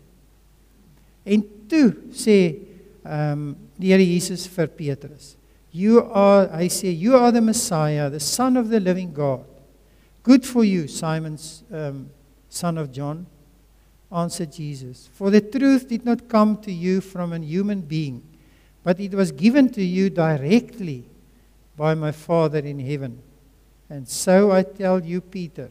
En 1.25 1.45
toe 1.69 1.95
sê 2.12 2.57
ehm 3.05 3.33
um, 3.33 3.57
die 3.79 3.93
Here 3.93 4.05
Jesus 4.05 4.47
vir 4.47 4.67
Petrus, 4.67 5.37
"You 5.73 6.01
are 6.12 6.49
I 6.62 6.69
say 6.69 6.91
you 6.91 7.14
are 7.14 7.33
the 7.33 7.41
Messiah, 7.41 8.11
the 8.11 8.21
son 8.21 8.57
of 8.57 8.69
the 8.69 8.81
living 8.81 9.14
God. 9.14 9.45
Good 10.23 10.45
for 10.45 10.64
you, 10.64 10.87
Simon's 10.88 11.64
um 11.71 12.09
son 12.49 12.79
of 12.79 12.91
John." 12.93 13.27
Answered 14.11 14.53
Jesus, 14.53 15.09
"For 15.12 15.31
the 15.31 15.41
truth 15.41 15.88
did 15.88 16.05
not 16.05 16.29
come 16.29 16.57
to 16.62 16.73
you 16.73 17.01
from 17.01 17.33
a 17.33 17.38
human 17.38 17.83
being, 17.83 18.23
but 18.88 18.98
it 18.98 19.12
was 19.12 19.33
given 19.33 19.68
to 19.68 19.85
you 19.85 20.09
directly 20.09 21.05
by 21.77 21.92
my 21.94 22.12
Father 22.12 22.61
in 22.61 22.79
heaven. 22.81 23.20
And 23.90 24.09
so 24.09 24.51
I 24.51 24.62
tell 24.62 25.05
you, 25.05 25.20
Peter, 25.20 25.68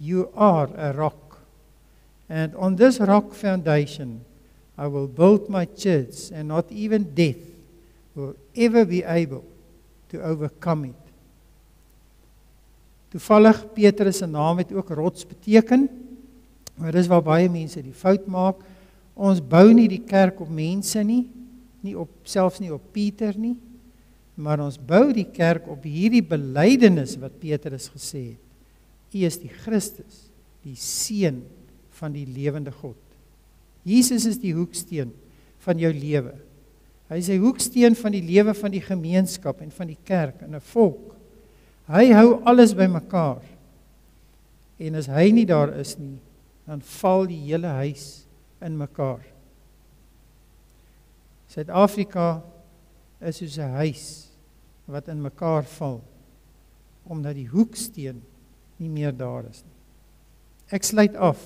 you 0.00 0.30
are 0.34 0.68
a 0.74 0.92
rock 0.92 1.28
And 2.28 2.54
on 2.56 2.76
this 2.76 3.00
rock 3.00 3.32
foundation, 3.32 4.24
I 4.76 4.86
will 4.86 5.08
build 5.08 5.48
my 5.48 5.64
church, 5.64 6.30
and 6.32 6.48
not 6.48 6.70
even 6.70 7.14
death 7.14 7.40
will 8.14 8.36
ever 8.54 8.84
be 8.84 9.02
able 9.02 9.44
to 10.10 10.22
overcome 10.22 10.84
it. 10.84 11.02
Toevallig 13.10 13.72
Petrus 13.72 14.18
se 14.18 14.26
naam 14.26 14.58
het 14.58 14.72
ook 14.72 14.88
rots 14.88 15.26
beteken. 15.26 15.88
Maar 16.74 16.92
dis 16.92 17.06
waar 17.08 17.22
baie 17.22 17.48
mense 17.48 17.80
die 17.82 17.96
fout 17.96 18.26
maak. 18.26 18.60
Ons 19.16 19.40
bou 19.40 19.72
nie 19.72 19.88
die 19.88 20.04
kerk 20.04 20.40
op 20.44 20.50
mense 20.52 21.00
nie, 21.02 21.24
nie 21.86 21.94
op 21.98 22.10
selfs 22.28 22.60
nie 22.62 22.72
op 22.74 22.92
Pieter 22.92 23.36
nie, 23.38 23.56
maar 24.38 24.60
ons 24.62 24.78
bou 24.78 25.10
die 25.14 25.26
kerk 25.34 25.66
op 25.70 25.86
hierdie 25.86 26.22
belydenis 26.22 27.16
wat 27.18 27.40
Petrus 27.42 27.88
gesê 27.90 28.22
het. 28.34 28.44
U 29.08 29.24
is 29.24 29.38
die 29.40 29.50
Christus, 29.50 30.28
die 30.62 30.76
seun 30.78 31.42
van 31.98 32.14
die 32.14 32.26
lewende 32.28 32.70
God. 32.74 32.98
Jesus 33.88 34.26
is 34.28 34.38
die 34.42 34.52
hoeksteen 34.54 35.14
van 35.64 35.80
jou 35.80 35.90
lewe. 35.94 36.34
Hy 37.08 37.20
is 37.22 37.30
die 37.32 37.40
hoeksteen 37.40 37.96
van 37.96 38.12
die 38.12 38.24
lewe 38.24 38.52
van 38.54 38.74
die 38.74 38.84
gemeenskap 38.84 39.62
en 39.64 39.72
van 39.72 39.88
die 39.88 39.98
kerk 40.04 40.42
en 40.44 40.54
'n 40.54 40.60
volk. 40.60 41.14
Hy 41.88 42.12
hou 42.12 42.42
alles 42.44 42.74
bymekaar. 42.74 43.42
En 44.78 44.94
as 44.94 45.06
hy 45.06 45.30
nie 45.32 45.46
daar 45.46 45.72
is 45.80 45.96
nie, 45.98 46.18
dan 46.66 46.80
val 46.80 47.26
die 47.26 47.40
hele 47.48 47.66
huis 47.66 48.26
in 48.60 48.76
mekaar. 48.76 49.24
Suid-Afrika 51.48 52.42
is 53.20 53.36
soos 53.40 53.58
'n 53.58 53.74
huis 53.80 54.28
wat 54.86 55.08
in 55.08 55.22
mekaar 55.22 55.64
val 55.64 56.02
omdat 57.08 57.34
die 57.34 57.48
hoeksteen 57.48 58.22
nie 58.76 58.88
meer 58.88 59.16
daar 59.16 59.44
is 59.48 59.62
nie. 59.64 59.76
Ek 60.70 60.84
sluit 60.84 61.16
af 61.16 61.40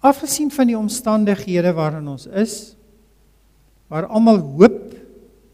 Afgesien 0.00 0.48
van 0.48 0.70
die 0.70 0.78
omstandighede 0.78 1.74
waarin 1.76 2.08
ons 2.08 2.24
is, 2.26 2.74
waar 3.92 4.08
almal 4.08 4.38
hoop 4.40 4.94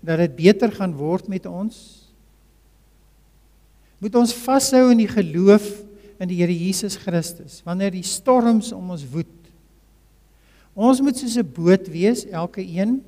dat 0.06 0.20
dit 0.22 0.36
beter 0.38 0.70
gaan 0.70 0.94
word 0.94 1.26
met 1.26 1.48
ons, 1.50 2.06
moet 3.98 4.14
ons 4.14 4.34
vashou 4.44 4.84
in 4.92 5.02
die 5.02 5.10
geloof 5.10 5.66
in 6.22 6.30
die 6.30 6.38
Here 6.38 6.54
Jesus 6.54 6.94
Christus 7.00 7.58
wanneer 7.66 7.90
die 7.90 8.06
storms 8.06 8.70
om 8.76 8.92
ons 8.94 9.02
woed. 9.10 9.45
Ons 10.76 11.00
moet 11.00 11.16
soos 11.16 11.38
'n 11.40 11.52
boot 11.56 11.88
wees, 11.88 12.26
elke 12.28 12.60
een 12.60 13.02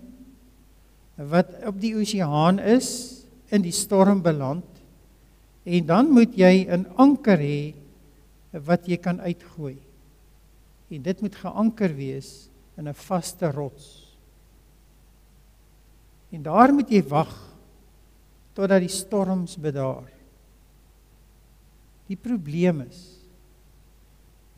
wat 1.16 1.48
op 1.66 1.80
die 1.80 1.94
oseaan 1.94 2.58
is, 2.58 3.18
in 3.48 3.62
die 3.62 3.72
storm 3.72 4.22
beland. 4.22 4.64
En 5.64 5.86
dan 5.86 6.10
moet 6.10 6.32
jy 6.36 6.64
'n 6.64 6.86
anker 6.96 7.38
hê 7.38 7.74
wat 8.52 8.86
jy 8.86 8.96
kan 8.96 9.20
uitgooi. 9.20 9.76
En 10.88 11.02
dit 11.02 11.20
moet 11.20 11.34
geanker 11.34 11.94
wees 11.94 12.48
in 12.76 12.88
'n 12.88 12.94
vaste 12.94 13.50
rots. 13.50 14.16
En 16.30 16.42
daar 16.42 16.72
moet 16.72 16.90
jy 16.90 17.02
wag 17.02 17.56
totdat 18.52 18.80
die 18.80 18.88
storms 18.88 19.56
bedaar. 19.56 20.10
Die 22.06 22.16
probleem 22.16 22.80
is 22.80 23.18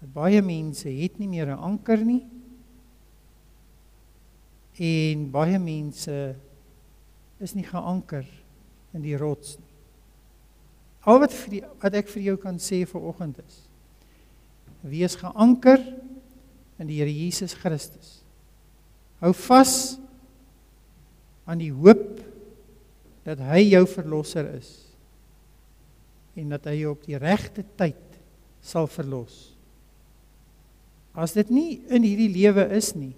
dat 0.00 0.12
baie 0.12 0.42
mense 0.42 0.88
het 0.88 1.18
nie 1.18 1.28
meer 1.28 1.46
'n 1.46 1.58
anker 1.58 2.04
nie. 2.04 2.26
En 4.80 5.26
baie 5.32 5.58
mense 5.60 6.18
is 7.40 7.56
nie 7.56 7.66
geanker 7.68 8.24
in 8.96 9.04
die 9.04 9.16
rots 9.20 9.58
nie. 9.58 9.66
Al 11.08 11.20
wat 11.22 11.34
vir 11.36 11.52
die, 11.52 11.60
wat 11.80 11.96
ek 11.96 12.08
vir 12.12 12.24
jou 12.30 12.36
kan 12.40 12.58
sê 12.60 12.82
vir 12.88 13.10
oggend 13.12 13.40
is 13.44 13.60
wees 14.86 15.16
geanker 15.20 15.80
in 16.80 16.88
die 16.88 17.00
Here 17.00 17.12
Jesus 17.12 17.54
Christus. 17.56 18.20
Hou 19.20 19.32
vas 19.36 19.98
aan 21.44 21.60
die 21.60 21.72
hoop 21.74 22.20
dat 23.26 23.42
hy 23.50 23.66
jou 23.74 23.84
verlosser 23.90 24.48
is 24.56 24.70
en 26.38 26.54
dat 26.54 26.70
hy 26.70 26.78
jou 26.80 26.94
op 26.94 27.02
die 27.04 27.18
regte 27.20 27.66
tyd 27.76 28.00
sal 28.64 28.88
verlos. 28.88 29.50
As 31.12 31.34
dit 31.36 31.50
nie 31.52 31.80
in 31.92 32.06
hierdie 32.06 32.30
lewe 32.32 32.64
is 32.76 32.94
nie, 32.96 33.12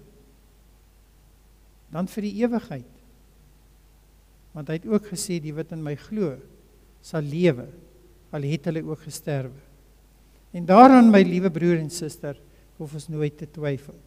dan 1.93 2.09
vir 2.09 2.25
die 2.25 2.35
ewigheid. 2.41 2.89
Want 4.53 4.69
hy 4.69 4.79
het 4.79 4.89
ook 4.89 5.11
gesê 5.13 5.39
die 5.41 5.53
wat 5.55 5.73
in 5.73 5.83
my 5.85 5.95
glo 5.97 6.35
sal 7.05 7.25
lewe 7.25 7.67
al 8.33 8.45
het 8.49 8.65
hulle 8.69 8.81
ook 8.87 9.05
gesterwe. 9.05 9.61
En 10.53 10.65
daaraan 10.69 11.11
my 11.13 11.21
liewe 11.25 11.51
broer 11.53 11.79
en 11.81 11.89
suster, 11.93 12.37
hoef 12.77 12.93
ons 12.97 13.09
nooit 13.13 13.35
te 13.37 13.47
twyfel. 13.49 13.97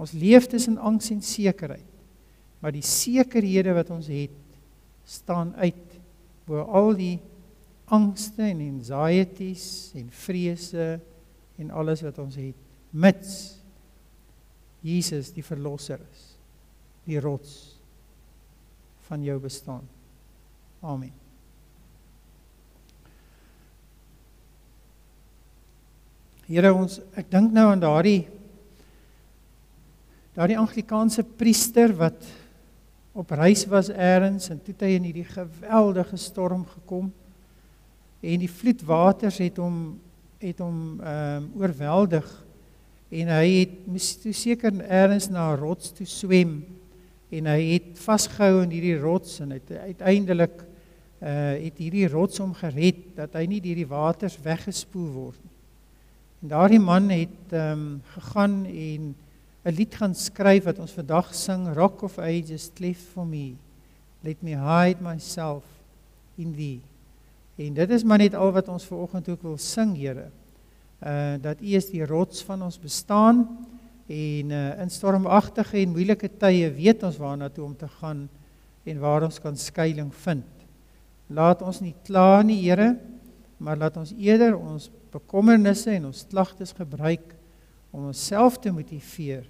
Ons 0.00 0.12
leef 0.16 0.48
tussen 0.50 0.78
angs 0.80 1.10
en 1.12 1.22
sekerheid. 1.24 1.88
Maar 2.60 2.74
die 2.76 2.84
sekerhede 2.84 3.74
wat 3.76 3.90
ons 3.92 4.08
het, 4.12 4.36
staan 5.08 5.54
uit 5.60 5.98
bo 6.46 6.62
al 6.62 6.92
die 6.98 7.16
angste 7.92 8.44
en 8.48 8.60
anxieties 8.62 9.92
en 9.98 10.08
vrese 10.24 10.86
en 11.60 11.70
alles 11.70 12.02
wat 12.04 12.18
ons 12.22 12.36
het, 12.40 12.56
mits 12.90 13.58
Jesus 14.82 15.30
die 15.34 15.44
verlosser 15.44 16.00
is, 16.00 16.22
die 17.08 17.20
rots 17.20 17.74
van 19.08 19.24
jou 19.24 19.38
bestaan. 19.42 19.82
Amen. 20.82 21.12
Here 26.46 26.72
ons 26.74 26.98
ek 27.16 27.30
dink 27.32 27.52
nou 27.54 27.68
aan 27.70 27.82
daardie 27.82 28.26
daardie 30.32 30.58
Anglikaanse 30.58 31.24
priester 31.38 31.92
wat 31.96 32.24
op 33.12 33.30
reis 33.36 33.66
was 33.68 33.90
eers 33.92 34.48
en 34.52 34.60
toe 34.64 34.74
hy 34.80 34.94
in 34.96 35.08
hierdie 35.10 35.28
geweldige 35.28 36.16
storm 36.20 36.64
gekom 36.68 37.10
en 38.22 38.40
die 38.40 38.50
vloedwaters 38.50 39.40
het 39.42 39.60
hom 39.60 39.98
het 40.42 40.60
hom 40.62 40.78
ehm 40.98 41.44
um, 41.44 41.50
oorweldig 41.60 42.28
en 43.12 43.28
hy 43.36 43.48
het 43.60 43.74
moes 43.86 44.14
toe 44.22 44.32
seker 44.34 44.72
eers 44.82 45.28
na 45.30 45.52
'n 45.52 45.60
rots 45.60 45.92
toe 45.92 46.06
swem 46.08 46.62
en 47.32 47.48
hy 47.48 47.60
het 47.72 47.96
vasgehou 48.02 48.62
in 48.66 48.74
hierdie 48.74 48.98
rots 49.00 49.40
en 49.40 49.56
het 49.56 49.72
uiteindelik 49.72 50.60
uh 51.22 51.54
het 51.54 51.78
hierdie 51.78 52.08
rots 52.10 52.40
hom 52.42 52.52
gered 52.58 53.12
dat 53.16 53.36
hy 53.38 53.46
nie 53.46 53.60
deur 53.62 53.78
die 53.78 53.88
waters 53.88 54.36
weggespoel 54.42 55.10
word 55.14 55.38
nie. 55.38 55.52
En 56.42 56.50
daardie 56.50 56.80
man 56.82 57.06
het 57.14 57.52
um, 57.54 58.02
gegaan 58.16 58.64
en 58.66 59.14
'n 59.64 59.74
lied 59.78 59.94
gaan 59.94 60.14
skryf 60.14 60.64
wat 60.64 60.78
ons 60.82 60.92
vandag 60.92 61.34
sing 61.34 61.68
Rock 61.74 62.02
of 62.02 62.18
Ages 62.18 62.70
cleft 62.74 63.06
for 63.14 63.26
me. 63.26 63.54
Let 64.20 64.42
me 64.42 64.56
hide 64.58 65.02
myself 65.02 65.62
in 66.34 66.54
thee. 66.54 66.80
En 67.56 67.74
dit 67.74 67.90
is 67.90 68.02
maar 68.02 68.18
net 68.18 68.34
al 68.34 68.52
wat 68.52 68.68
ons 68.68 68.84
ver 68.84 68.96
oggend 68.96 69.28
ook 69.28 69.42
wil 69.42 69.58
sing, 69.58 69.96
Here. 69.96 70.30
Uh 70.98 71.34
dat 71.40 71.60
U 71.60 71.66
is 71.66 71.90
die 71.90 72.06
rots 72.06 72.42
van 72.42 72.62
ons 72.62 72.78
bestaan 72.78 73.46
en 74.10 74.50
uh 74.50 74.80
in 74.82 74.90
stormagtige 74.90 75.78
en 75.82 75.92
moeilike 75.94 76.28
tye 76.40 76.70
weet 76.74 77.02
ons 77.06 77.18
waarna 77.20 77.48
toe 77.48 77.64
om 77.64 77.76
te 77.76 77.88
gaan 78.00 78.28
en 78.84 78.98
waar 78.98 79.22
ons 79.22 79.38
kan 79.40 79.56
skuilings 79.56 80.16
vind. 80.24 80.48
Laat 81.32 81.62
ons 81.62 81.80
nie 81.80 81.94
kla 82.04 82.42
nie, 82.42 82.58
Here, 82.64 82.96
maar 83.58 83.78
laat 83.78 83.96
ons 83.96 84.12
eerder 84.18 84.56
ons 84.58 84.90
bekommernisse 85.12 85.90
en 85.94 86.10
ons 86.10 86.26
klagtes 86.28 86.74
gebruik 86.74 87.34
om 87.92 88.08
onsself 88.10 88.58
te 88.58 88.72
motiveer 88.72 89.46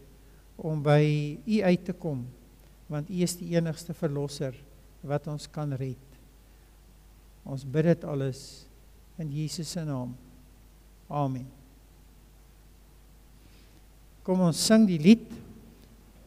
om 0.56 0.82
by 0.84 1.02
U 1.46 1.62
uit 1.62 1.84
te 1.86 1.96
kom 1.96 2.26
want 2.92 3.08
U 3.08 3.22
is 3.24 3.38
die 3.40 3.54
enigste 3.56 3.94
verlosser 3.96 4.56
wat 5.02 5.26
ons 5.32 5.48
kan 5.50 5.72
red. 5.80 6.20
Ons 7.42 7.64
bid 7.64 7.88
dit 7.88 8.04
alles 8.04 8.66
in 9.18 9.32
Jesus 9.32 9.72
se 9.72 9.84
naam. 9.86 10.12
Amen. 11.08 11.61
Kom 14.22 14.44
ons 14.46 14.58
sing 14.68 14.84
die 14.86 15.00
lied 15.02 15.24